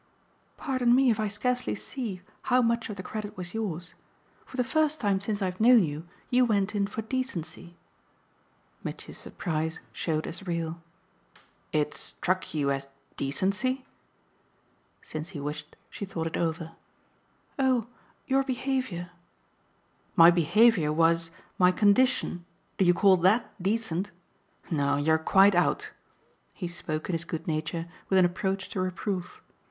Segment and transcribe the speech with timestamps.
[0.57, 3.93] "Pardon me if I scarcely see how much of the credit was yours.
[4.47, 7.75] For the first time since I've known you, you went in for decency."
[8.83, 10.81] Mitchy's surprise showed as real.
[11.71, 13.85] "It struck you as decency?"
[15.03, 16.71] Since he wished she thought it over.
[17.59, 17.85] "Oh
[18.25, 19.11] your behaviour!"
[20.15, 21.29] "My behaviour was
[21.59, 22.43] my condition.
[22.79, 24.09] Do you call THAT decent?
[24.71, 25.91] No, you're quite out."
[26.55, 29.39] He spoke, in his good nature, with an approach to reproof.